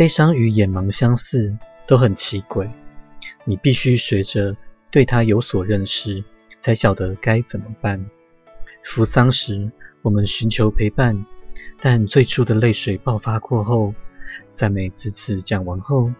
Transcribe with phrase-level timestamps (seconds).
[0.00, 2.70] 悲伤与眼盲相似，都很奇诡。
[3.44, 4.56] 你必须学着
[4.90, 6.24] 对它有所认识，
[6.58, 8.08] 才晓得该怎么办。
[8.82, 11.26] 扶丧时，我们寻求陪伴，
[11.82, 13.92] 但最初的泪水爆发过后，
[14.52, 16.10] 赞美之词讲完后，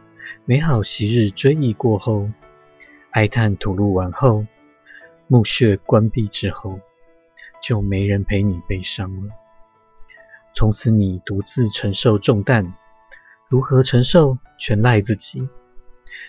[0.45, 2.29] 美好昔日追忆过后，
[3.13, 4.45] 哀叹吐露完后，
[5.27, 6.81] 墓穴关闭之后，
[7.63, 9.33] 就没人陪你悲伤了。
[10.53, 12.75] 从此你独自承受重担。
[13.51, 15.49] 如何承受，全赖自己。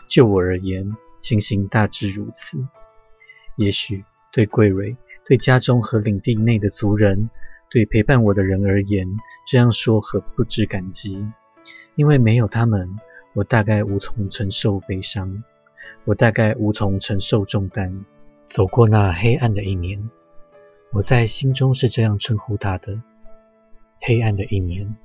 [0.10, 2.58] 就我而言，情形大致如此。
[3.58, 7.30] 也许对贵蕊、对家中和领地内的族人、
[7.70, 9.08] 对陪伴我的人而言，
[9.48, 11.24] 这样说很不知感激。
[11.94, 12.90] 因为没有他们，
[13.36, 15.44] 我大概无从承受悲伤，
[16.06, 18.04] 我大概无从承受重担。
[18.48, 20.10] 走过那黑暗的一年，
[20.92, 23.00] 我在心中是这样称呼他的：
[24.02, 24.96] 黑暗的一年。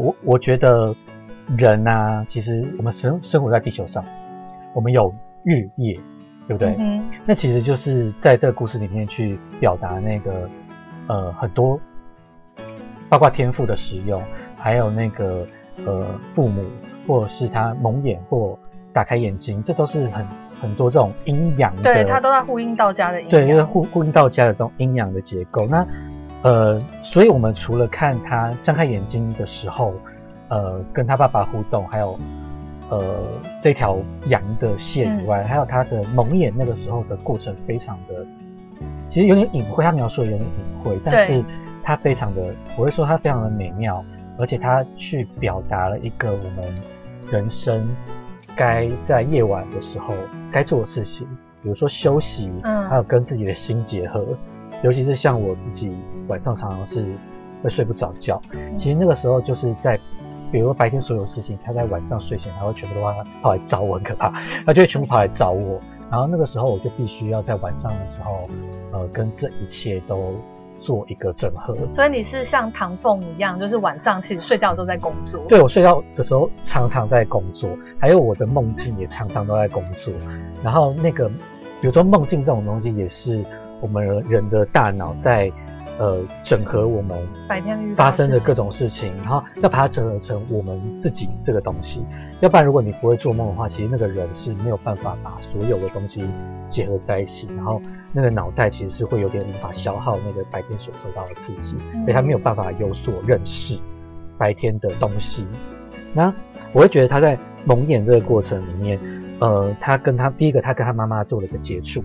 [0.00, 0.94] 我我觉得
[1.56, 4.02] 人呐，其实我们生生活在地球上，
[4.72, 5.98] 我们有日夜，
[6.48, 6.74] 对不对？
[6.78, 7.04] 嗯。
[7.26, 10.48] 那其实就是在这个故事里面去表达那个
[11.06, 11.78] 呃很多，
[13.08, 14.22] 包括天赋的使用，
[14.56, 15.46] 还有那个
[15.84, 16.62] 呃父母
[17.06, 18.58] 或者是他蒙眼或
[18.92, 20.26] 打开眼睛，这都是很
[20.62, 21.82] 很多这种阴阳的。
[21.82, 23.20] 对，它都在呼应道家的。
[23.28, 25.66] 对，就是呼呼应道家的这种阴阳的结构。
[25.66, 25.86] 那
[26.42, 29.92] 呃，所以我们除了看他张开眼睛的时候，
[30.48, 32.18] 呃，跟他爸爸互动，还有
[32.88, 33.14] 呃
[33.60, 38.24] 这条羊的线以外，还有他的蒙眼那个时候的过程，非常的，
[39.10, 41.44] 其实有点隐晦，他描述的有点隐晦，但是
[41.82, 44.02] 他非常的，我会说他非常的美妙，
[44.38, 46.74] 而且他去表达了一个我们
[47.30, 47.86] 人生
[48.56, 50.14] 该在夜晚的时候
[50.50, 51.26] 该做的事情，
[51.62, 54.24] 比如说休息，嗯，还有跟自己的心结合。
[54.82, 55.94] 尤其是像我自己
[56.28, 57.04] 晚上常常是
[57.62, 58.40] 会睡不着觉，
[58.78, 59.98] 其实那个时候就是在，
[60.50, 63.02] 比如说白天所有事情，他在晚上睡前他会全部都
[63.42, 64.32] 跑来找我，很可怕，
[64.64, 65.78] 他就会全部跑来找我，
[66.10, 68.48] 然后那个时候我就必须要在晚上的时候，
[68.92, 70.34] 呃，跟这一切都
[70.80, 71.76] 做一个整合。
[71.92, 75.44] 所以你是像唐凤一样，就是晚上其实睡觉都在工作。
[75.46, 77.68] 对我睡觉的时候常常在工作，
[77.98, 80.14] 还有我的梦境也常常都在工作，
[80.64, 81.28] 然后那个
[81.82, 83.44] 比如说梦境这种东西也是。
[83.80, 85.50] 我们人的大脑在，
[85.98, 87.18] 呃，整合我们
[87.48, 92.04] 白天发生的各种事情，然后要把它整合成我们自己这个东西。
[92.40, 96.24] 要不然，如果你不会做梦的话，其实那个人是没有办法把所有的东西
[96.68, 97.82] 结合在一起，然后
[98.12, 103.78] 那个脑袋其实是会有点无法消耗那个白天所受到的刺激，所以他没有办法有所认识
[104.38, 105.46] 白天的东西。
[106.14, 106.32] 那
[106.72, 108.98] 我会觉得他在蒙眼这个过程里面，
[109.38, 112.02] 呃，他跟他第一个，他跟他妈妈做了一个接触。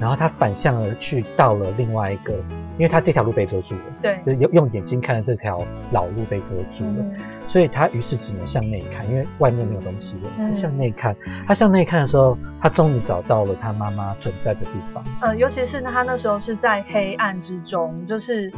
[0.00, 2.32] 然后他反向而去到了另外一个，
[2.76, 7.04] 因为他这条路被遮住了，对，就是用用眼睛看着这条老路被遮住了，
[7.48, 10.30] 所以他于是只能向内看，因为外面没有东西了。
[10.36, 11.16] 他向内看，
[11.46, 15.04] 他向内看的时候，他终于找到了他妈妈存在的地方。
[15.20, 18.52] 呃，尤其是他那时候是在黑暗之中，就是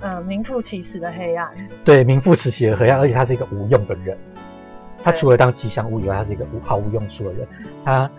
[0.00, 1.48] 呃名副其实的黑暗。
[1.82, 4.18] 对，名副其实的黑暗，而且他是一个无用的人。
[5.02, 7.48] 他除了当吉祥物以外，他是一个无毫无用处的人。
[7.84, 8.10] 他。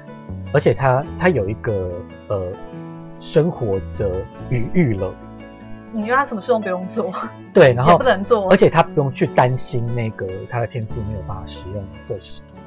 [0.54, 1.92] 而且他他有一个
[2.28, 2.52] 呃
[3.20, 5.14] 生活的余裕了，
[5.92, 7.14] 你觉得他什么事都不用做，
[7.54, 12.20] 对，然后不能做，而且他不用去担心那个他的天赋没有办法使用的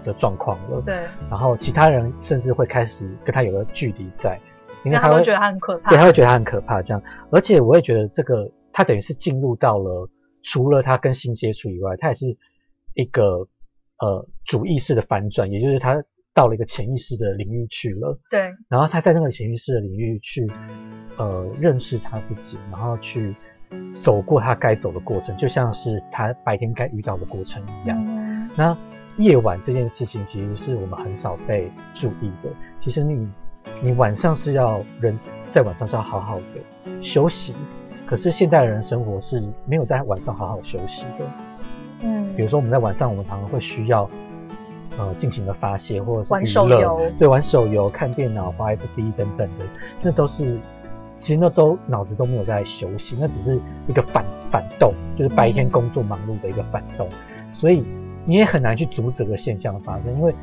[0.05, 4.39] 的状况了，对，然后其他人甚至会开始跟他有个距离在，
[4.85, 10.11] 因为他会觉得他很可怕，对，他会觉得他很可怕这样，而且我也觉得这个他等于是进入到了
[10.43, 12.27] 除了他跟新接触以外，他也是
[12.95, 13.49] 一个
[13.99, 16.03] 呃主意识的反转，也就是他。
[16.39, 20.49] 到了一个潜意识的领域去了，对，然后他在那个潜意识的领域去，
[21.17, 23.35] 呃，认识他自己，然后去
[23.97, 28.49] 走过他该走的过程，就像是他白天该遇到的过程一样。
[28.55, 28.79] 那
[29.17, 32.49] 夜晚这件事情，其实是我们很少被注意的。
[32.81, 33.29] 其实你，
[33.83, 35.17] 你晚上是要人
[35.51, 37.53] 在晚上是要好好的休息，
[38.07, 41.27] 可是现代人生活是没有在晚上好好休息的。
[42.03, 44.09] 嗯，比如说我们在晚上，我们常常会需要。
[44.99, 49.65] 呃，进行了发泄或者是娱乐，对，玩手游、看电脑、滑 FB 等等的，
[50.03, 50.59] 那都是，
[51.21, 57.09] 其实那都脑子都没有在休息，那只是一个反反动，就是白天工作忙碌的一个反动，
[57.53, 57.85] 所以
[58.25, 60.35] 你也很难去阻止这个现象的发生，因为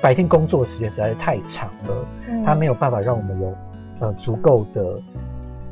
[0.00, 2.06] 白天工作的时间实在是太长了，
[2.44, 3.54] 它没有办法让我们有
[4.00, 4.98] 呃足够的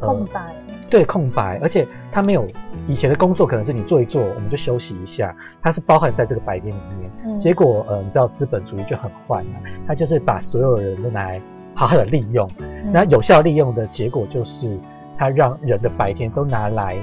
[0.01, 0.53] 空白，
[0.89, 2.47] 对空白，而且它没有
[2.87, 7.11] 以前的工作可能是你做一做我们就休息一下，它是包含在这个白天里面。
[7.25, 7.39] 嗯。
[7.39, 11.41] 结果呃，你知道资本主义就很坏嘛，它就是把所有人都拿来
[11.75, 12.93] 好好的利用，嗯。
[12.93, 14.79] 那有效利用的结果就是
[15.19, 16.97] 它让人的白天都拿来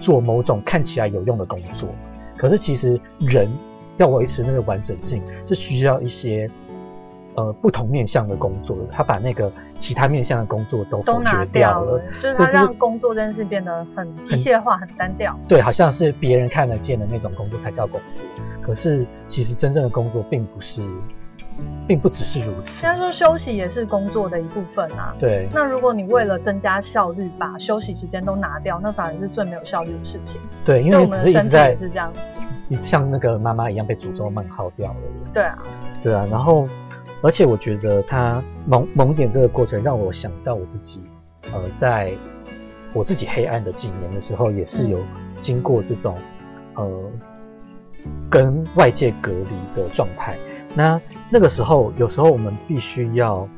[0.00, 1.88] 做某种看起来有用的工作，
[2.36, 3.48] 可是其实人
[3.96, 6.48] 要维持那个完整性是需要一些。
[7.36, 15.36] 呃，不同面向的工作，他把那个其他面向的工作都都拿掉了了，，就是所以这是它让工作这件事变得很机械化、很单调。
[15.48, 20.80] 对，好像是别人看得见的那种工作才叫工作，可是其实真正的工作并不是，
[21.88, 22.88] 并不只是如此现。
[22.88, 25.14] 在说休息也是工作的一部分啊。
[25.18, 30.40] 对，那如果你为了增加效率，把休息时间都拿掉，那反而是最没有效率的事情。
[30.64, 32.20] 对，因为我们的身体也是一直在是这样子。
[32.78, 34.96] 像那个妈妈一样被诅咒慢耗掉了。
[35.32, 35.58] 对啊，
[36.02, 36.66] 对啊，然后
[37.24, 41.00] 而且我觉得他蒙蒙点这个过程让我想到我自己，
[41.44, 42.12] 呃，在
[42.92, 44.98] 我自己黑暗的几年的时候，也是有
[45.40, 46.14] 经过这种
[46.74, 46.86] 呃
[48.28, 50.36] 跟外界隔离的状态。
[50.74, 51.00] 那
[51.30, 53.48] 那个时候，有时候我们必须要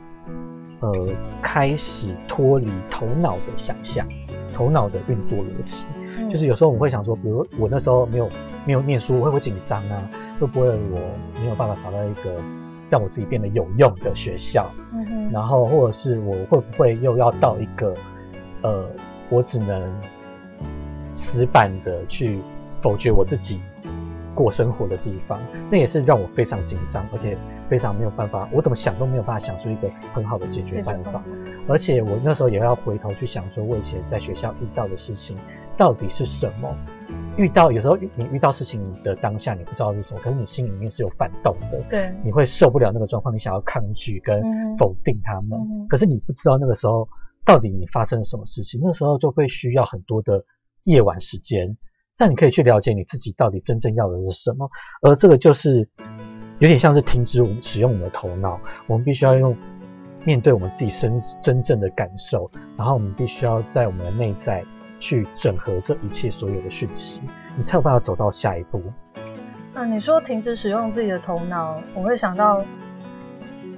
[0.78, 1.08] 呃
[1.42, 4.06] 开始脱离头脑的想象，
[4.54, 5.84] 头脑的运作逻辑。
[6.18, 8.30] 嗯就是有时候我们会想说，比如我那时候没有
[8.64, 10.08] 没有念书，会不会紧张啊？
[10.38, 11.00] 会不会我
[11.40, 12.30] 没有办法找到一个
[12.90, 14.70] 让我自己变得有用的学校？
[14.92, 17.94] 嗯哼，然后或者是我会不会又要到一个
[18.62, 18.86] 呃，
[19.28, 19.92] 我只能
[21.14, 22.40] 死板的去
[22.80, 23.60] 否决我自己
[24.34, 25.40] 过生活的地方？
[25.70, 27.36] 那也是让我非常紧张，而且
[27.68, 31.22] 非常没有办法，我怎么想都没有办法想出一个很好的解决办法。
[31.68, 35.36] 而且我那时候也要回头去想，说我以前在学校遇到的事情
[35.76, 36.76] 到底是什么？
[37.36, 44.76] 遇到有时候你遇到事情的当下，你不知道是什么，可是你心里面是有反动的，对，你会受不了那个状况，你想要抗拒跟嗯。
[44.76, 47.08] 否定他们，可是你不知道那个时候
[47.46, 50.44] 到底你发生了什么事情，那时候就会需要很多的
[50.84, 51.78] 夜晚时间，
[52.18, 54.70] 让你可以去了解你自己到底真正要的是什么，
[55.00, 55.88] 而这个就是
[56.58, 59.56] 有点像是停止我们使用我们的头脑，我们必须要用
[60.24, 64.62] 面对我们自己真真正的感受，然后我们必须要在我们的内在
[65.00, 67.20] 去整合这一切所有的讯息，
[67.56, 68.82] 你才有办法走到下一步。
[69.74, 72.64] 那你说停止使用自己的头脑，我会想到，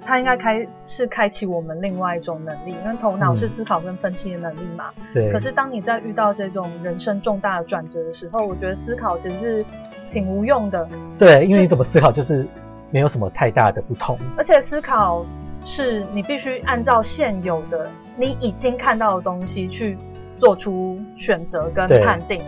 [0.05, 4.91] 它应该开是开启我们另外一种能力，因为头脑嗯是思考跟分析的能力嘛。
[5.12, 9.65] 对，可是当你在遇到这种人生重大的转折的时候，我觉得思考其实是
[10.12, 10.88] 挺无用的，
[11.19, 12.47] 对，因为你怎么思考就是
[12.91, 14.17] 没有什么太大的不同。
[14.37, 15.26] 而且思考
[15.67, 19.99] 是你必须按照现有的你已经看到的东西去
[20.38, 22.40] 做出选择跟判定，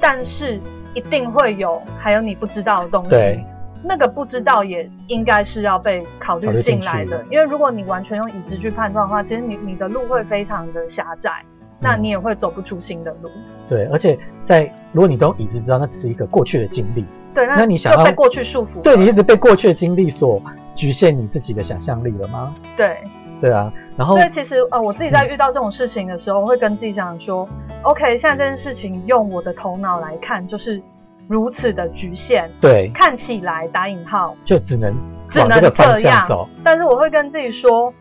[0.00, 0.60] 但是
[0.94, 3.40] 一定会有还有你不知道的东西。
[3.80, 11.30] 那个不知道也应该是要被考虑进来的，因为如果你完全用已知去判断的话，其实你你的路会非常的狭窄，
[11.78, 13.30] 那你也会走不出新的路。
[13.68, 18.82] 对，而且在如果你都已知知道那只是一个过去的经历，对，那你想要就被过去束缚。
[18.82, 20.42] 对你一直被过去的经历所
[20.74, 22.52] 局限你自己的想象力了吗？
[22.76, 22.98] 对，
[23.40, 27.48] 对啊，然后所以其实呃，我自己在遇到这种事情的时候，我会跟自己讲说
[27.82, 30.80] ，OK，现在这件事情用我的头脑来看，就是
[31.26, 34.94] 如此的局限，对，看起来打引号就只能
[35.28, 36.24] 只能往这样。
[36.62, 37.92] 但是我会跟自己说，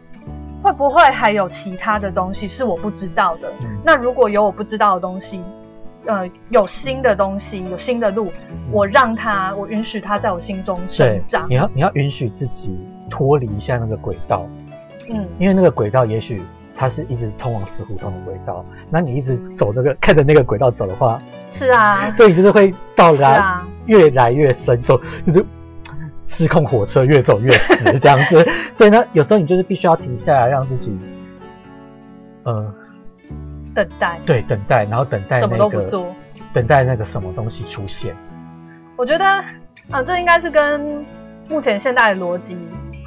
[0.62, 3.52] 会不会还有其他的东西是我不知道的？
[3.64, 5.42] 嗯那如果有我不知道的东西，
[6.06, 8.32] 呃，有新的东西，有新的路，
[8.72, 11.56] 我让它，我允许它在我心中生对长，你。
[11.56, 12.78] 要你要允许自己
[13.10, 14.46] 脱离一下那个轨道，
[15.10, 16.42] 嗯，因为那个轨道也许
[16.76, 21.22] 它是一直通往死胡同的轨道，那你一直走那个看着那个轨道走的话，
[21.52, 25.46] 是啊，对你就是会到达啊，越来越深，走就是
[26.26, 28.46] 失控火车越走越死这样子。
[28.78, 30.96] 对，那有时候你就是必须要停下来，让自己，
[32.44, 32.74] 呃，
[33.74, 36.14] 等待，对，等待，然后等待什么，都不做。
[36.54, 38.16] 等待那个什么东西出现。
[38.96, 39.44] 我觉得，
[39.92, 41.06] 呃，这应该是跟
[41.48, 42.58] 目前现代的逻辑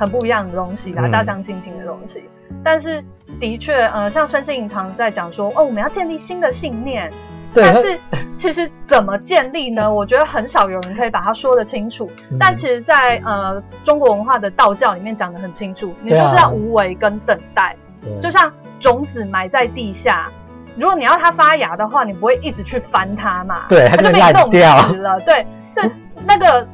[0.00, 2.24] 很不一样的东西啦，嗯大相径庭的东西。
[2.64, 3.04] 但是
[3.38, 7.12] 的确，呃，像申信常在讲说，哦，我们要建立新的信念。
[7.52, 8.00] 对，但是
[8.38, 9.92] 其实怎么建立呢？
[9.92, 12.10] 我觉得很少有人可以把它说得清楚。
[12.30, 17.76] 嗯但其实在，呃中国文化的道教里面讲得很清楚，你就是要无为跟等待。
[18.02, 20.30] 对就像种子埋在地下，
[20.76, 23.66] 如果你要它发芽的话，你不会一直去翻它嘛？
[23.68, 25.20] 对它就被弄掉死了。
[25.20, 25.90] 对，是
[26.24, 26.66] 那个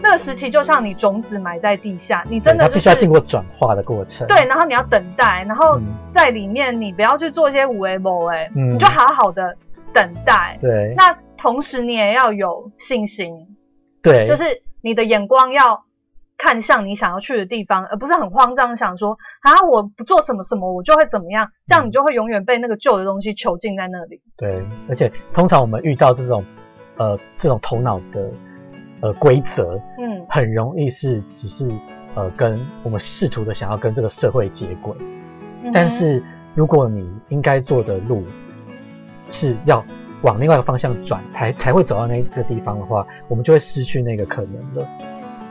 [0.00, 4.26] 那个时期，就像你种子埋在地下，你真的就对它必须要是经过转化的过程。
[4.26, 9.56] 对，然后你要等待，然后嗯在里面你不要去做一些无为谋哎，嗯你就好好的
[9.92, 10.56] 等待。
[10.60, 13.56] 对那同时你也要有信心，
[14.02, 15.84] 对，就是你的眼光要
[16.36, 24.20] 看向你想要去的地方，而不是很慌张地想说啊，我不做什么什么，我就会怎么样，这样你就会永远被那个旧的东西囚禁在那里。
[24.36, 26.44] 对，而且通常我们遇到这种
[26.96, 28.30] 呃这种头脑的
[29.00, 30.24] 呃规则，嗯。
[30.28, 31.66] 很容易是只是
[32.14, 34.94] 呃跟我们试图的想要跟这个社会接轨，
[35.64, 36.22] 嗯但是
[36.54, 38.22] 如果你应该做的路
[39.30, 39.84] 是要
[40.22, 44.86] 往另外一个方向转，才才会走到那个地方的话，我们就会失去那个可能了。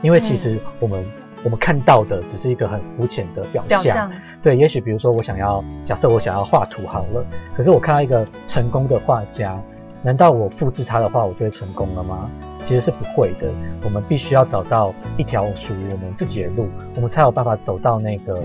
[0.02, 1.04] 因为其实我们、
[1.42, 4.12] 我们看到的只是一个很肤浅的表象，表象，
[4.42, 7.24] 对，也许比如说我想要，假设我想要画图好了，
[7.56, 9.60] 可是我看到一个成功的画家，
[10.02, 12.30] 难道我复制他的话我就会成功了吗？
[12.62, 13.48] 其实是不会的。
[13.84, 18.40] 我们必须要找到一条属于我们自己的路，我们才有办法走到那个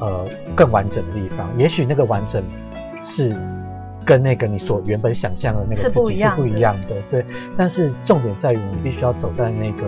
[0.00, 1.48] 呃更完整的地方。
[1.56, 2.42] 也许那个完整
[3.04, 3.34] 是
[4.04, 7.24] 跟那个你所原本想象的那个是自己是不不一样的一样的，对。
[7.56, 9.84] 但是重点在于你必须要走在那个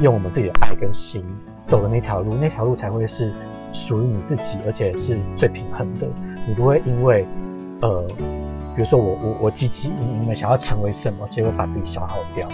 [0.00, 1.24] 用我们自己的爱跟心
[1.66, 3.32] 走的那条路，那条路才会是
[3.72, 6.06] 属于你自己，而且是最平衡的。
[6.46, 7.26] 你不会因为
[7.80, 8.06] 呃，
[8.74, 12.48] 比如说我我我积极营营的想要成为什么，结果把自己消耗掉。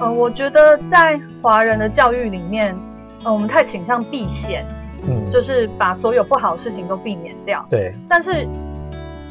[0.00, 2.76] 呃，我觉得在华人的教育里面，
[3.24, 4.66] 呃，我们太倾向避险，
[5.06, 7.64] 嗯，就是把所有不好的事情都避免掉。
[7.70, 8.46] 对，但是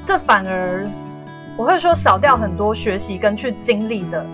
[0.05, 0.87] 这反而
[1.57, 4.25] 我会说少掉很多学习跟去经历的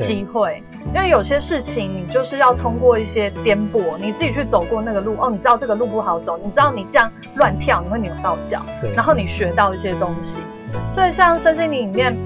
[0.00, 0.60] 机会，
[0.92, 10.40] 因为有些事情你就是要通过一些颠簸，你自己去走过那个路，哦，你知道这个路不好走，你知道你这样乱跳你会扭到脚，对，然后你学到一些东西。
[10.74, 12.16] 嗯所以像身心灵里面，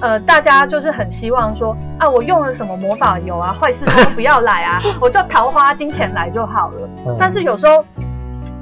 [0.00, 6.88] 呃，大家就是很希望说啊，我用了什么魔法油啊，坏事都不要来啊， 我就桃花金钱来就好了。
[7.06, 7.84] 嗯但是有时候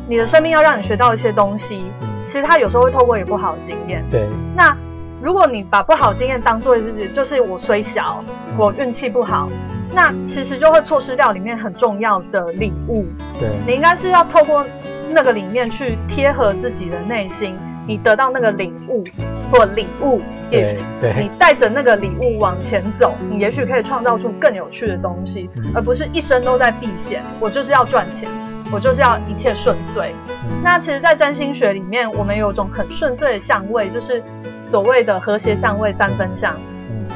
[0.09, 4.05] 你的生命要让你学到一些东西，嗯其实它有时候会透过一个不好的经验。
[4.11, 4.77] 对，那
[5.23, 8.23] 如果你把不好的经验当做是就是我虽小，
[8.57, 9.49] 我运气不好，
[9.93, 13.07] 那其实就会错失掉里面很重要的礼物。
[13.41, 14.65] 对，你应该是要透过
[15.11, 19.05] 那个里面去贴合自己的内心，你得到那个领悟
[19.53, 27.23] 或礼物，也对，对，你带着那个礼物往前走，你也许可以创造出更有趣的东西，嗯而不是一生都在避险。
[27.39, 28.29] 我就是要赚钱，
[28.73, 30.13] 我就是要一切顺遂。
[30.45, 34.23] 嗯那其实，在占星学里面，我们有一种很顺遂的相位，就是
[34.67, 36.55] 所谓的和谐相位、三分相。
[36.91, 37.07] 嗯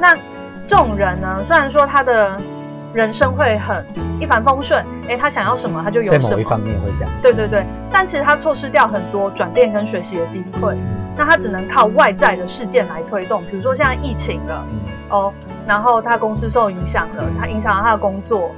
[0.00, 0.14] 那
[0.66, 2.36] 这种人呢，虽然说他的
[2.96, 3.84] 人生会很
[4.18, 10.74] 一帆风顺，诶，他想要什么他就有什么，在某一方面会这样，对对对，但其实他错失掉很多转变跟学习的机会。
[11.14, 14.80] 那他只能靠外在的事件来推动，比如说现在疫情了嗯。
[15.10, 15.32] 哦，
[15.66, 18.50] 然后他公司受影响了，他影响了他的工作，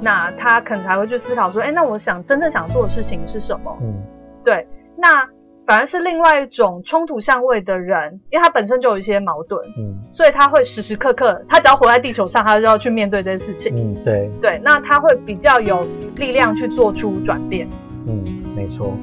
[0.00, 3.76] 那他可能才会去思考说，哎，那我想真正想做的事情是什么？
[3.82, 4.00] 嗯。
[4.42, 5.28] 对，那
[5.72, 13.74] 反而是另外一种冲突相位的人，因为他本身就有一些矛盾，嗯所以他会时时刻刻，他只要活在地球上，他就要去面对这些事情。
[13.74, 17.66] 嗯，对，对，那他会比较有力量去做出转变。
[18.06, 18.22] 嗯，
[18.54, 18.94] 没错。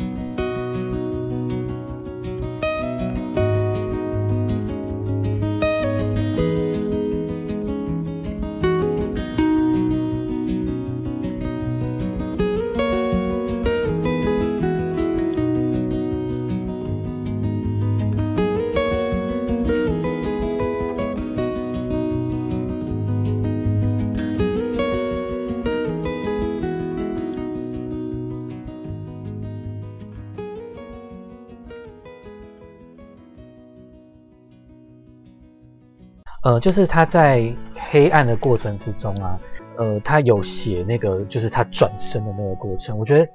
[36.50, 39.38] 呃，就是他在黑暗的过程之中啊，
[39.78, 43.28] 呃，他有写那个就是他转身的那个过程，我觉得，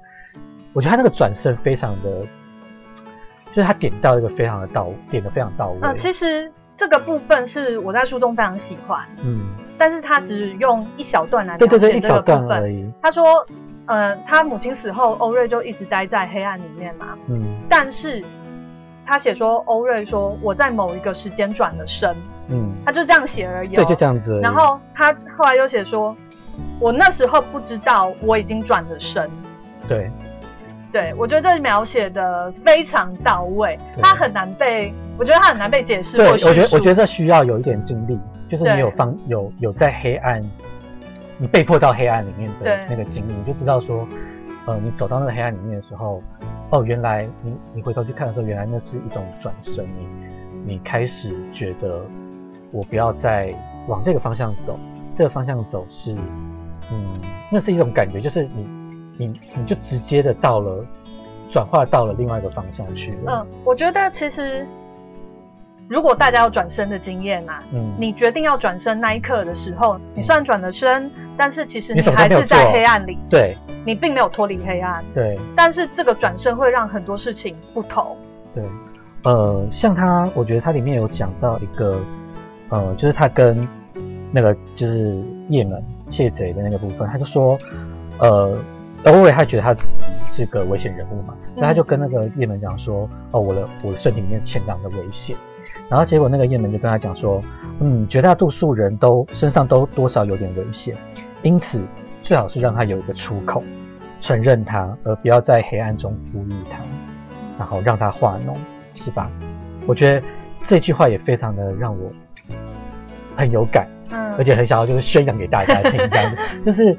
[0.73, 2.19] 我觉得他那个转身非常的，
[3.53, 5.79] 就是他点到一个非常的到，点的非常到位。
[5.81, 9.45] 嗯、其实这个部分是我在书中非常喜欢，嗯，
[9.77, 12.21] 但是他只用一小段来对对对，一小。
[12.21, 12.91] 段而已。
[13.01, 13.47] 他说，
[13.85, 17.17] 呃，他母亲死后，欧瑞就一直待在黑暗里面嘛。
[17.29, 18.21] 嗯但是
[19.05, 22.15] 他写说，欧瑞说我在某一个时间转了身，
[22.49, 23.77] 嗯，他就这样写而已、哦。
[23.77, 24.39] 对，就这样子。
[24.41, 26.15] 然后他后来又写说，
[26.79, 29.29] 我那时候不知道我已经转了身。
[29.87, 30.09] 对，
[30.91, 38.19] 对我觉得这描写的非常到位，他很难被，我觉得他很难被解释对，我觉得我觉得得这需要有一点经历，
[38.49, 40.41] 就是你有方有有在黑暗，
[41.37, 44.07] 你被迫到黑暗里面的那个经历，你就知道说，
[44.65, 46.23] 呃，你走到那个黑暗里面的时候，
[46.71, 52.01] 哦，原来你你回头去看的时候，原来那是一种转身，你你开始觉得
[52.71, 53.53] 我不要再
[53.87, 54.77] 往这个方向走，
[55.15, 56.13] 这个方向走是，
[56.91, 57.13] 嗯，
[57.51, 58.67] 那是一种感觉，就是你
[59.17, 60.83] 你你就直接的到了
[61.49, 64.67] 转化到了另外一个方向去了，嗯，我觉得其实
[65.87, 73.55] 如果大家有转身的经验啊，嗯，你决定要转身那一刻的时候，你虽然转了身，但是其实你还是在黑暗里，对。
[73.87, 75.05] 你并没有脱离黑暗。
[75.13, 75.37] 对。
[75.55, 78.17] 但是这个转身会让很多事情不同。
[78.55, 78.63] 对，
[79.25, 81.99] 呃，像他，我觉得他里面有讲到一个，
[82.69, 83.61] 呃，就是他跟
[84.31, 87.59] 那个就是叶门窃贼的那个部分，他就说，
[88.17, 88.57] 呃，
[89.05, 90.01] 欧伟他觉得他自己
[90.31, 95.37] 是个危险人物嘛，那、他就跟那个叶门讲说，哦，我的我的身体里面潜藏着危险，
[95.89, 97.41] 然后结果那个雁门就跟他讲说，
[97.79, 100.95] 嗯，绝大多数人都身上都多少有点危险，
[101.41, 101.81] 因此
[102.23, 103.63] 最好是让他有一个出口，
[104.19, 106.79] 承认他，而不要在黑暗中赋予他，
[107.57, 108.55] 然后让他化脓，
[108.95, 109.29] 是吧？
[109.87, 110.25] 我觉得
[110.63, 112.11] 这句话也非常的让我
[113.35, 113.87] 很有感。
[114.11, 116.95] 嗯而且很想要就是宣扬给大家听，这样子，就是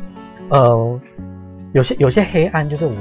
[0.48, 1.00] 呃，
[1.72, 2.92] 有些有些黑暗，就是我，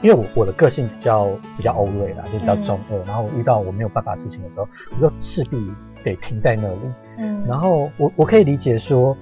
[0.00, 1.26] 因为我我的个性比较
[1.56, 5.72] 比较欧瑞啦，就比较中二，然后我遇到我没有办法的事情的时候，我就势必
[6.04, 6.78] 得停在那里。
[7.18, 7.44] 嗯。
[7.46, 9.16] 然后我我可以理解说，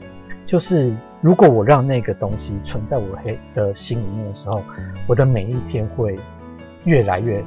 [0.45, 4.63] 就是如果我让那个东西存在我黑的心里面的时候，
[5.07, 6.19] 我的每一天会
[6.85, 7.43] 越来越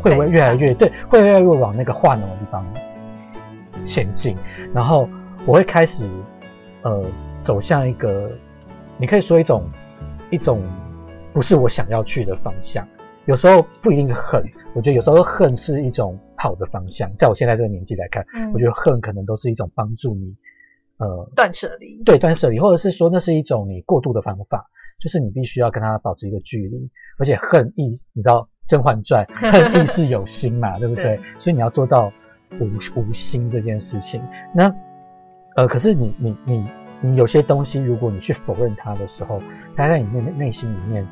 [0.00, 2.64] 会会越来越对，会越来越往那个化脓的地方
[3.84, 4.36] 前进，
[4.72, 5.08] 然后
[5.44, 6.08] 我会开始
[6.82, 7.04] 呃
[7.40, 8.30] 走向一个，
[8.96, 9.68] 你可以说一种
[10.30, 10.62] 一种
[11.32, 12.86] 不是我想要去的方向。
[13.26, 17.10] 有时候不一定是恨，我觉得有时候恨是一种好的方向。
[17.16, 20.36] 在我现在这个年纪来看，嗯我觉得恨可能都是一种帮助你，
[20.98, 22.02] 呃，断舍离。
[22.04, 24.66] 对断舍离，或者是说那是一种你过度的方法，
[25.00, 29.24] 就是你必须要跟他保持一个距离，而且恨意，你知道《甄嬛传》
[29.72, 31.04] 恨意是有心嘛，对不对？
[31.04, 32.12] 对所以你要做到
[32.60, 34.22] 无无心这件事情。
[34.54, 34.70] 那
[35.56, 36.66] 呃，可是你你你
[37.04, 39.38] 你有些东西，如果你去否认它的时候，
[39.76, 41.06] 它在你内内心里面，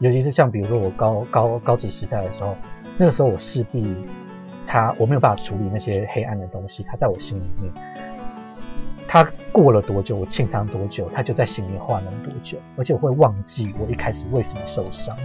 [0.00, 2.56] 尤其是像比如说我高高高职时代的时候，
[2.98, 3.94] 那个时候我势必
[4.66, 7.72] 它我没有办法处理那些黑暗的东西，它在我心里面。
[9.06, 15.16] 它过了多久，我清仓多久，它就在心里面化脓多久，而且我会忘记我一开始为什么受伤。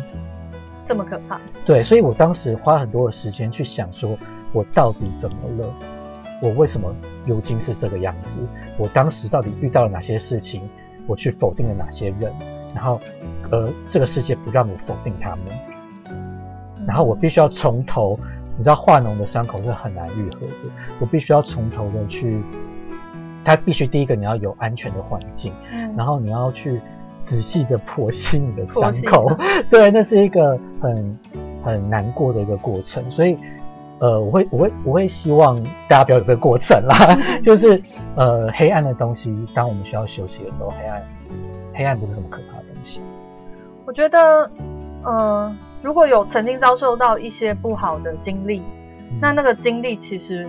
[0.85, 1.41] 这么可怕。
[1.65, 4.15] 对，所以我当时花很多的时间去想，说
[4.53, 5.73] 我到底怎么了？
[6.41, 6.93] 我为什么
[7.25, 8.39] 如今是这个样子？
[8.77, 10.61] 我当时到底遇到了哪些事情？
[11.07, 12.31] 我去否定了哪些人？
[12.75, 12.99] 然后，
[13.49, 15.45] 呃，这个世界不让我否定他们，
[16.85, 18.19] 然后我必须要从头，
[18.57, 20.69] 你知道化脓的伤口是很难愈合的，
[20.99, 22.43] 我必须要从头的去，
[23.45, 26.81] 它必须第一个你要有安全的环境，嗯然后你要去
[27.21, 29.31] 仔细的剖析你的伤口，
[29.71, 31.17] 对，那是一个很
[31.63, 33.37] 很难过的一个过程，所以。
[33.99, 37.81] 呃，我会，我会，我会希望大家不要有这个过程啦， 就是
[38.15, 41.03] 呃，黑暗的东西，当我们需要休息的时候，黑暗，
[41.73, 43.01] 黑暗不是什么可怕的东西。
[43.85, 44.51] 我觉得，
[45.03, 48.59] 呃，如果有曾经遭受到一些不好的经历，
[49.09, 50.47] 嗯那那个经历其实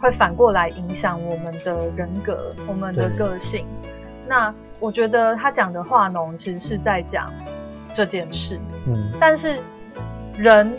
[0.00, 3.64] 会反过来影响我们的人格、我们的个性。
[4.28, 7.26] 那我觉得他讲的化脓其实是在讲
[7.92, 9.60] 这件事，嗯，但是
[10.36, 10.76] 人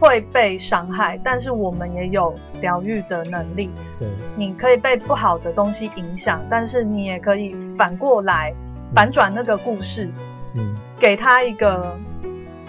[0.00, 3.70] 会被伤害，但是我们也有疗愈的能力。
[3.98, 8.52] 对，你可以被不好的东西影响，但是你也可以反过来
[8.94, 10.08] 反转那个故事，
[10.54, 11.94] 嗯，给他一个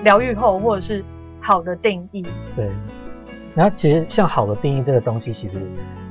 [0.03, 1.03] 疗愈后或者是
[1.39, 2.25] 好的定义。
[2.55, 2.69] 对。
[3.53, 5.61] 然后其实像好的定义这个东西，其实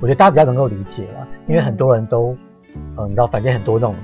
[0.00, 2.37] 我觉得大家比较能够理解啦，因为很多人都，
[2.98, 3.94] 嗯、你知道，反正很多那种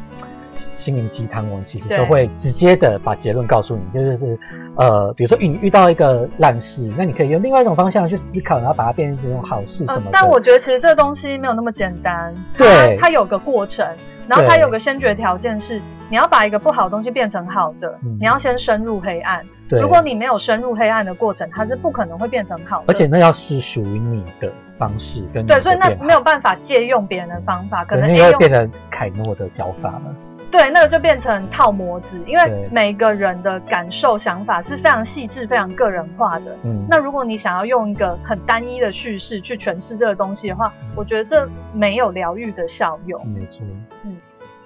[0.57, 4.39] 心灵鸡汤文，其实都会直接的把结论告诉你，就是是
[4.77, 10.07] 呃，比如说你遇到一个烂事，那你可以用另外一种方向去思考，然后把它变成一种好事什么的。
[10.07, 13.87] 呃但我觉得其实这个东西没有那么简单，它对它有个过程，
[14.29, 19.45] 然后它有个先决条件是你要把一个不好的东西变成好的，嗯你要先深入黑暗。
[19.69, 22.85] 对，如果你没有深入黑暗的过程，它是不可能会变成好的。
[22.87, 30.15] 而且那要是属于你的方式跟对，所以那没有办法借用别人的方法，可能应用那个会变成凯诺的教法了。
[30.57, 36.57] 对，那个就变成套模子，因为每个人的感受、想法是非常细致、非常个人化的。
[36.65, 43.29] 嗯，那如果你想要用一个很单一的叙事去诠释这个东西的话，我觉得这没有疗愈的效用。
[43.29, 43.67] 没错。
[44.05, 44.17] 嗯，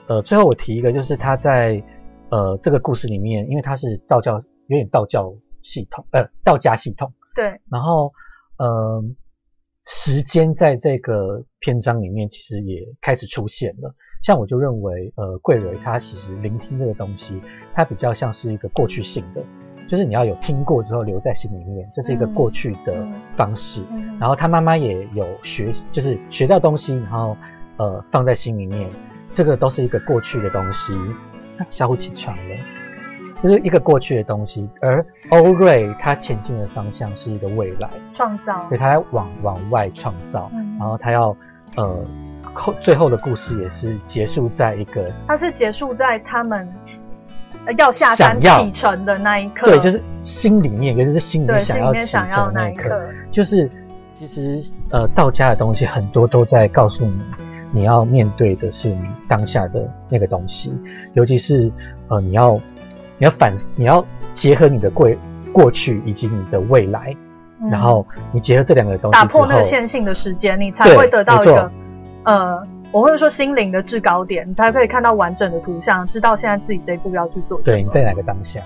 [0.07, 1.83] 呃，最后我提一个，就是他在
[2.29, 4.37] 呃这个故事里面，因为他是道教，
[4.69, 8.13] 有点道教系统，呃，道家系统，对，然后
[8.59, 9.03] 呃，
[9.87, 13.93] 时间在这个篇章里面其实也开始出现了。
[14.23, 17.41] 像我就认为，呃，贵蕊他其实聆听这个东西，
[17.75, 19.43] 它比较像是一个过去性的，
[19.87, 22.35] 就是你要有听过之后留在心里面，这是一个嗯。
[22.35, 23.83] 过去的嗯方式。
[23.91, 24.19] 嗯。
[24.19, 27.37] 然后他妈妈也有学，就是学到东西，然后
[27.79, 28.89] 呃放在心里面，
[29.33, 30.93] 这个都是一个过去的东西。
[31.59, 32.57] 啊小虎起床了，
[33.43, 38.67] 就是一个过去的东西，而欧瑞他前进的方向是一个未来，创造。
[38.69, 40.77] 所以，他在往往外创造，嗯。
[40.79, 41.37] 然后他要
[41.77, 42.05] 呃
[42.55, 46.69] 后最后的故事也是结束在一个它是结束在他们
[47.77, 53.69] 要下山要启程的那一刻，对，就是心里面，也就是心里面想要启程一刻，那一刻，就是
[54.19, 57.23] 其实呃道家的东西很多都在告诉你，
[57.73, 60.73] 你要面对的是你当下的那个东西，
[61.15, 61.71] 尤其是
[62.09, 62.55] 呃你要
[63.19, 65.11] 你要反你要结合你的过
[65.53, 67.15] 过去以及你的未来，
[67.61, 67.69] 嗯。
[67.69, 71.71] 然后你结合这两个东西打破那个线性的时间，你才会得到一个
[72.25, 77.77] 呃，我会说心灵的制高点，你才可以看到完整的图像，知道现在自己这一步要去做什么。
[77.77, 78.61] 对你在哪个当下。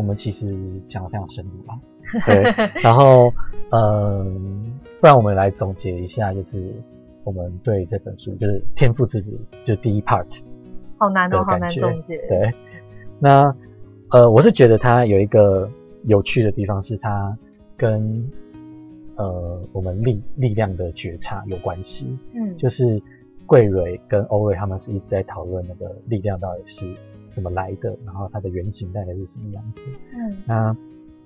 [0.00, 0.56] 我们其实
[0.88, 1.78] 讲的非常深入啊，
[2.24, 2.42] 对，
[2.82, 3.30] 然后
[3.70, 4.62] 嗯，
[4.98, 6.74] 不然我们来总结一下，就是
[7.22, 10.40] 我们对这本书就是《天赋之子》就第一 part，
[10.96, 12.16] 好难哦，好难总结。
[12.28, 12.50] 对，
[13.18, 13.54] 那
[14.10, 15.70] 呃，我是觉得它有一个
[16.04, 17.36] 有趣的地方，是它
[17.76, 18.26] 跟
[19.16, 22.16] 呃我们力力量的觉察有关系。
[22.34, 23.02] 嗯，就是
[23.44, 26.86] 桂蕊跟欧瑞他们是一直在讨论那个力量到底是
[27.30, 29.82] 怎么来的，然后它的原型大概是什么样子。
[30.14, 30.76] 嗯那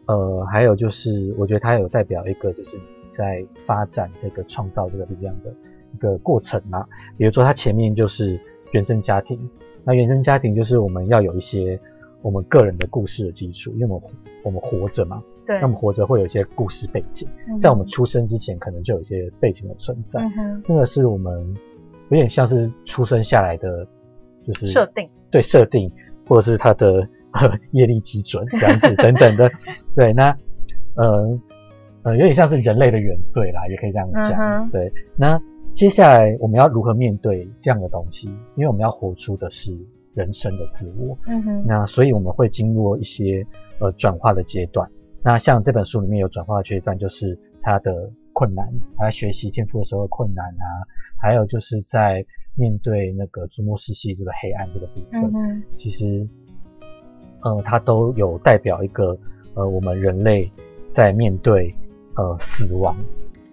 [0.07, 2.77] 呃，还有就是，我觉得它有代表一个就是
[3.09, 5.51] 在发展这个创造这个力量的
[5.95, 6.87] 一个过程嘛。
[7.17, 8.39] 比如说，它前面就是
[8.73, 9.39] 原生家庭，
[9.83, 11.81] 那原生家庭就是我们要有一些
[12.21, 14.09] 我们个人的故事的基础，因为我们
[14.43, 20.21] 我们活着嘛，对，那我们活着会有一些故事背景，嗯在我们出生之前可能就有一些背景的存在。
[20.21, 21.57] 嗯哼那个是我们
[22.11, 23.89] 有点像是出生下来的，
[24.45, 25.91] 就是设定，对设定，
[26.29, 29.51] 或者是他的呃 业力基准这样子等等的，
[29.97, 30.37] 对，那
[30.95, 31.41] 呃
[32.03, 34.33] 呃有点像是人类的原罪啦，也可以这样讲。
[34.39, 35.41] 嗯对，那
[35.73, 38.29] 接下来我们要如何面对这样的东西？
[38.57, 39.77] 因为我们要活出的是
[40.15, 43.45] 人生的自我，嗯哼，那所以我们会经过一些
[43.81, 44.89] 呃转化的阶段。
[45.23, 48.69] 那像这本书里面有转化的阶段，就是它的困难，
[48.99, 50.85] 他在学习天赋的时候的困难啊，
[51.17, 52.23] 还有就是在
[52.55, 56.29] 面对那个诸魔世系这个黑暗这个部分，嗯，其实
[57.43, 59.17] 呃它都有代表一个
[59.55, 60.53] 呃我们人类
[60.93, 61.75] 在面对
[62.17, 62.95] 呃死亡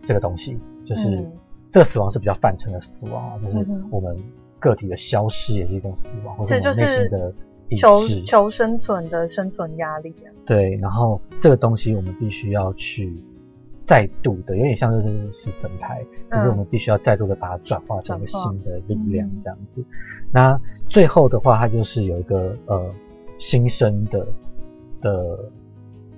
[0.05, 1.31] 这个东西，就是、嗯
[1.71, 4.13] 这个死亡是比较泛称的死亡啊，就是我们
[4.59, 7.33] 个体的消失也是一种死亡，或者我们内心的
[7.69, 7.95] 意求。
[8.25, 10.27] 求生存的生存压力啊。
[10.45, 13.15] 对，然后这个东西我们必须要去
[13.91, 19.83] 再度的，有点像是死神牌，可是我们必须要再度的把它转化成一个新的力量嗯这样子。
[20.31, 22.89] 那最后的话，它就是有一个呃
[23.37, 24.25] 新生的
[25.01, 25.39] 的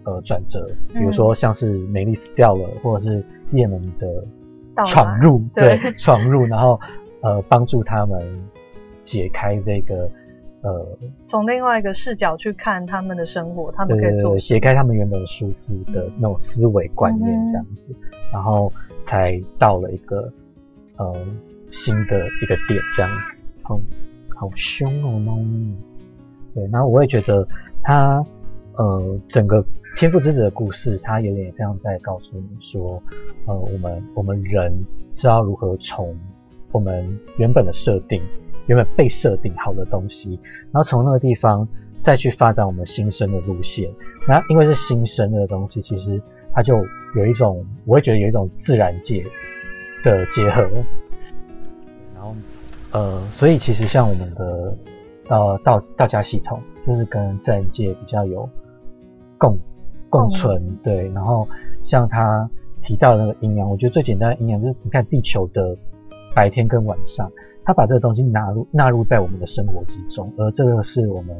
[0.03, 4.23] 呃转折，比如说像是美丽死掉了，或者是叶门的
[4.85, 6.79] 闯入，对对，闯入，然后
[7.21, 8.21] 呃帮助他们
[9.01, 10.07] 解开这个
[10.63, 10.97] 呃
[11.27, 17.31] 从另外一个视角去看他们的生活，他们可以解开他们原本束缚的那种思维观念。
[17.51, 17.93] 这样子，
[18.31, 18.71] 然后
[19.01, 20.31] 才到了一个
[20.97, 21.13] 呃
[21.69, 23.11] 新的一个点，这样，
[23.61, 23.79] 好
[24.35, 25.75] 好凶哦猫咪。
[26.55, 27.47] 对，然后我也觉得
[27.81, 28.23] 他
[28.77, 33.01] 呃整个天赋之子的故事，他有点像在告诉你说，
[33.47, 34.71] 呃，我们我们人
[35.13, 36.15] 知道如何从
[36.71, 38.21] 我们原本的设定，
[38.67, 40.39] 原本被设定好的东西，
[40.71, 41.67] 然后从那个地方
[41.99, 43.91] 再去发展我们新生的路线。
[44.27, 46.21] 那因为是新生的东西，其实
[46.53, 49.23] 它就有一种，我会觉得有一种自然界
[50.03, 50.61] 的结合。
[52.15, 52.35] 然后，
[52.91, 54.77] 呃，所以其实像我们的
[55.27, 58.49] 呃道道家系统，就是跟自然界比较有
[59.37, 59.57] 共
[60.09, 61.09] 共存，对。
[61.09, 61.47] 然后
[61.83, 62.49] 像他
[62.81, 65.75] 提到的那个阴阳，我觉得最简单的阴阳就是你看地球的
[66.33, 67.29] 白天跟晚上，
[67.65, 71.35] 他把这个东西纳入纳入在我们的生活之中，而这个是我们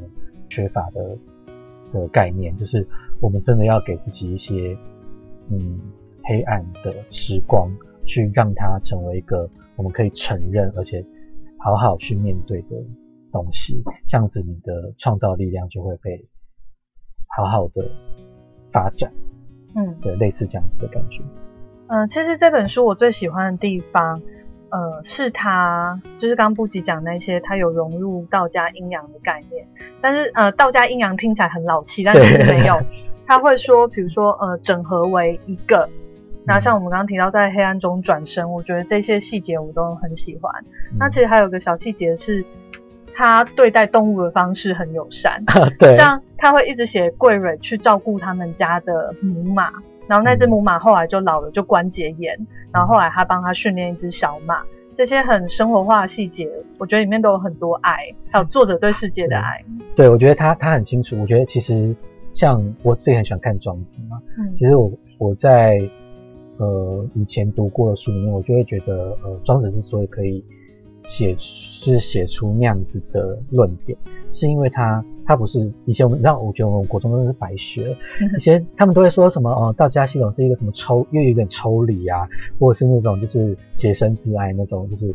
[0.49, 1.17] 缺乏的
[1.91, 2.87] 的概念，就是
[3.21, 4.77] 我们真的要给自己一些
[5.49, 5.79] 嗯
[6.23, 7.69] 黑暗的时光，
[8.05, 11.05] 去让它成为一个我们可以承认而且
[11.57, 12.77] 好好去面对的
[13.31, 16.27] 东西，这样子你的创造力量就会被
[17.35, 17.89] 好好的
[18.71, 19.11] 发展，
[19.75, 21.23] 嗯对，类似这样子的感觉。
[21.87, 24.21] 嗯，其实这本书我最喜欢的地方，
[24.73, 29.67] 呃，是他就是刚布吉讲那些，他有融入道家阴阳的概念。
[30.01, 32.81] 但是呃，道家阴阳听起来很老气，但是没有。
[33.27, 35.87] 他会说，比如说呃，整合为一个。
[36.45, 40.51] 那像我们刚刚提到在黑暗中转身，我觉得这些细节我都很喜欢。
[40.97, 42.43] 那其实还有个小细节是，
[43.15, 45.43] 他对待动物的方式很友善。
[45.79, 49.71] 对，像他会一直写桂蕊去照顾他们家的母马，
[50.07, 52.37] 然后那只母马后来就老了，就关节炎，
[52.71, 54.61] 然后后来他帮他训练一只小马。
[54.95, 57.97] 这些很生活化的细节，我觉得里面都有很多爱，
[58.29, 59.63] 还有作者对世界的爱。
[59.95, 61.19] 对，我觉得他他很清楚。
[61.19, 61.95] 我觉得其实
[62.33, 65.77] 像我自己很喜欢看庄子嘛，嗯，其实我我在。
[66.59, 70.45] 呃，以前读过的书里面，我就会觉得，呃，庄子之所以可以
[71.07, 73.97] 写，就是写出那样子的论点，
[74.31, 77.95] 是因为他他不是以前我们让我觉得我们国中都是白学，
[78.37, 82.27] 以前他们都会说什么，哦，道家系统是一个什么抽，又有点抽离啊，
[82.59, 85.07] 或者是那种就是洁身自爱那种，就是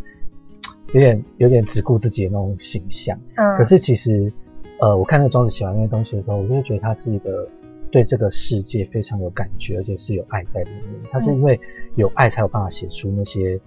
[0.93, 3.19] 有点有点只顾自己的那种形象。
[3.37, 3.57] 嗯。
[3.57, 4.33] 可是其实，
[4.81, 7.49] 呃，我看那个庄子写完那些东西的时候，我就会觉得他是一个。
[7.91, 10.83] 对这个世界非常有感觉，而且是有爱在里面。
[11.11, 11.59] 他是因为
[11.95, 13.59] 有爱，才有办法写出那些，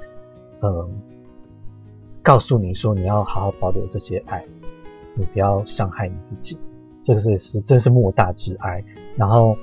[0.61, 0.87] 嗯，
[2.23, 4.45] 告诉你说你要好好保留这些爱，
[5.15, 6.57] 你不要伤害你自己。
[7.03, 8.83] 这个是是真是莫大之爱。
[9.15, 9.57] 然后，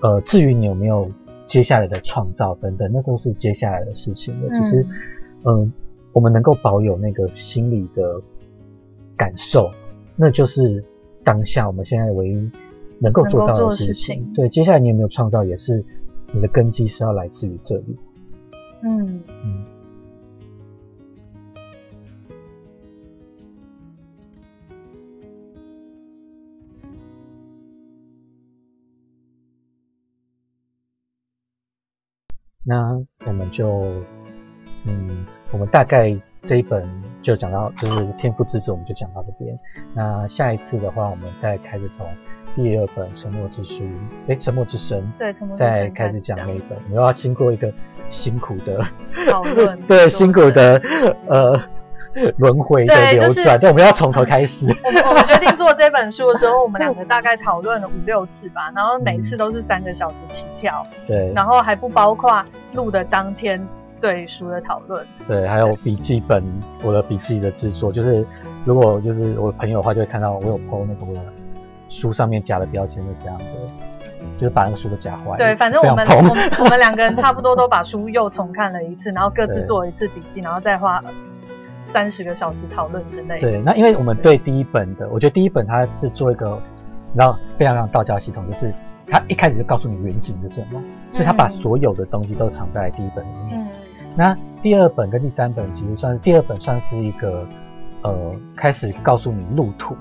[0.00, 1.10] 呃，至于你有没有
[1.46, 4.52] 接下来的创造等等，那都是接下来的事情了。
[4.54, 4.86] 其实，
[5.44, 5.72] 嗯，
[6.12, 8.20] 我们能够保有那个心理的
[9.16, 9.70] 感受，
[10.16, 10.84] 那就是
[11.22, 12.50] 当下我们现在唯一。
[12.98, 15.84] 能够做到的事情，对，接下来你有没有创造，也是
[16.32, 17.96] 你的根基是要来自于这里。
[18.84, 19.64] 嗯嗯。
[32.64, 33.92] 那我们就，
[34.86, 36.88] 嗯，我们大概这一本
[37.22, 39.58] 就讲到，就是《天赋之子》，我们就讲到这边。
[39.94, 42.06] 那下一次的话，我们再开始从。
[42.54, 43.82] 第二本《沉默之书》，
[44.28, 47.72] 哎，《沉默之声》，对，再开始讲那一本，你又要经过一个
[48.10, 48.84] 辛苦的
[49.26, 50.78] 讨论， 对，辛苦的
[51.28, 51.58] 呃
[52.38, 54.66] 轮回的流转，对，我们要从头开始。
[54.84, 63.60] 我们我们决定做这本书的时候，我们两个大概讨论了五六次吧， 然后每次都是三个小时起跳，对，然后还不包括录的当天
[64.00, 66.42] 对书的讨论，对，还有笔记本，
[66.82, 68.24] 我的笔记的制作，就是
[68.64, 71.20] 如果就是我的朋友的话，就会看到我有 PO 那个。
[71.88, 73.44] 书上面夹的标签是这样的，
[74.38, 75.36] 就是把那个书都夹坏。
[75.36, 81.02] 对，反正我们我们我们两个人差不多都把书又重看了一次，然后各自做一次笔记，然后再花
[81.92, 83.38] 三十个小时讨论之类。
[83.38, 86.60] 对，那因为我们对第一本的，我觉得第一本它是做一个，
[87.14, 88.72] 然后非常非常道教系统，就是
[89.06, 93.58] 它一开始就告诉你原型是什么，所以它把所有的东西都藏在第一本里面。
[93.58, 93.68] 嗯。
[94.16, 97.46] 那第二本跟第三本其实算是第二本算是一个
[98.02, 99.96] 呃开始告诉你路途。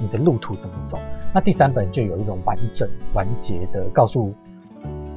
[0.00, 0.96] 你的路途怎么走？
[1.34, 4.32] 那第三本就有一种完整、完结的告诉。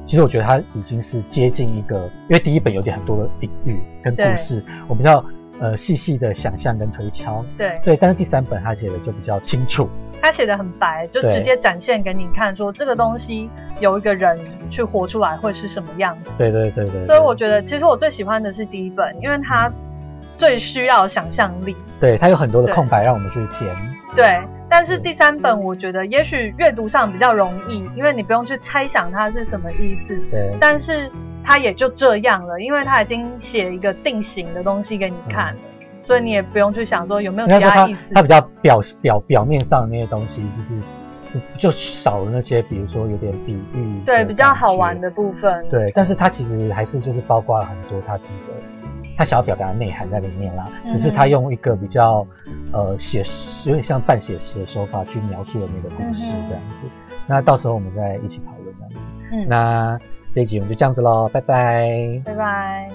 [0.04, 5.24] 其实我觉得它已经是接近一个，因为第一本有点很多的隐喻跟故事，我们要
[5.62, 7.44] 呃细细的想象跟推敲。
[7.56, 9.88] 对对，但是第三本他写的就比较清楚，
[10.20, 13.48] 他写的很白，就直接展现给你看，说这个东西
[13.80, 14.36] 有一个人
[14.70, 16.30] 去活出来会是什么样子。
[16.36, 17.04] 对对对对。
[17.04, 19.72] 所以我觉得，其实我最喜欢的是第一本，因为它
[20.36, 21.76] 最需要想象力。
[22.00, 23.74] 对，它有很多的空白让我们去填。
[24.16, 24.40] 对。
[24.68, 30.18] 但是第三本，我觉得也许阅读上比较容易，因为你不用去猜想它是什么意思。
[30.30, 30.50] 对。
[30.58, 31.10] 但是
[31.44, 35.54] 它也就这样了，因为他已经写一个定型的东西给你看，
[36.00, 38.14] 所以你也不用去想说有没有其他意思。
[38.14, 44.00] 他比较表表表面上的那些东西，就是就少了那些，比如说有点比喻。
[44.06, 45.66] 对，比较好玩的部分。
[45.68, 48.54] 对，但是他其实还是就是包括了很多他自己的。
[49.14, 52.26] 他想要表达的内涵在里面啦，只是他用一个比较
[52.72, 56.88] 呃写实，有点像半写实的手法去描述了那个故事这样子。
[57.26, 59.06] 那到时候我们再一起讨论这样子。
[59.32, 60.00] 嗯，那
[60.34, 62.90] 这一集我们就这样子喽，拜拜，拜拜。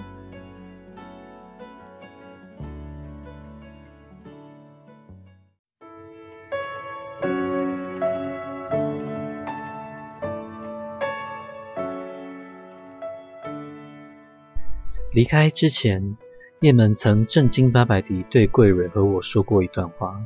[15.14, 16.18] 离开之前，
[16.60, 20.20] 叶门曾正经八百地对桂蕊和我说过一段话。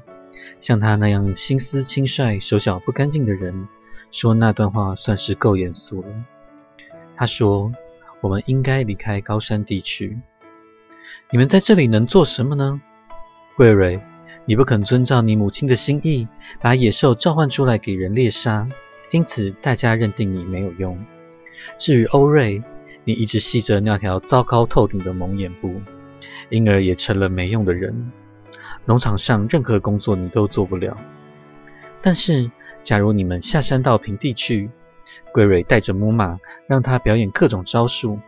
[0.61, 3.67] 像他那样心思轻率、手脚不干净的人，
[4.11, 6.07] 说那段话算是够严肃了。
[7.21, 7.71] 他说
[8.19, 10.17] ：“我们应该离开高山地区。
[11.29, 12.81] 你们在这里能做什么呢？”
[13.55, 14.01] 桂蕊，
[14.45, 16.27] 你不肯遵照你母亲的心意，
[16.61, 18.67] 把野兽召唤出来给人猎杀，
[19.11, 20.97] 因此大家认定你没有用。
[21.77, 22.63] 至于欧瑞，
[23.03, 25.79] 你一直系着那条糟糕透顶的蒙眼布，
[26.49, 28.11] 因而也成了没用的人。
[28.85, 30.97] 农场上任何工作你都做不了。
[32.01, 32.49] 但是，
[32.81, 34.71] 假如你们下山到平地去，
[35.31, 38.19] 桂蕊带着母马，让他表演各种招数，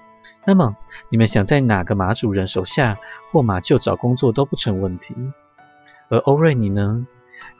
[0.45, 0.75] 那么
[1.09, 2.97] 你们想在哪个马主人手下
[3.31, 5.15] 或马厩找工作都不成问题。
[6.09, 7.07] 而欧瑞你呢？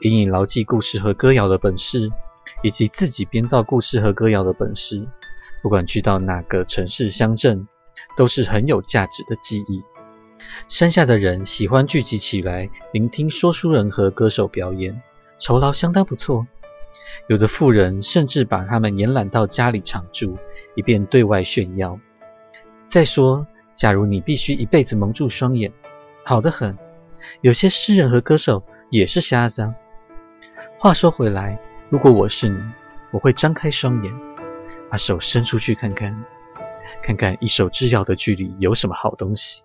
[0.00, 2.10] 以你牢记故事和歌谣的本事，
[2.62, 5.06] 以及自己编造故事和歌谣的本事，
[5.62, 7.68] 不管去到哪个城市乡镇，
[8.16, 9.82] 都是很有价值的记忆。
[10.68, 15.00] 山下的人喜欢聚集起来聆听说书人和歌手表演，
[15.38, 16.46] 酬劳相当不错。
[17.26, 20.36] 有的富人甚至把他们延揽到家里常住，
[20.74, 21.98] 以便对外炫耀。
[22.84, 25.72] 再说，假如你必须一辈子蒙住双眼，
[26.24, 26.76] 好得很。
[27.40, 29.72] 有些诗人和歌手也是瞎子。
[30.78, 32.58] 话说回来，如果我是你，
[33.10, 34.12] 我会张开双眼，
[34.90, 36.24] 把手伸出去看看，
[37.02, 39.62] 看看一手之遥的距离有什么好东西。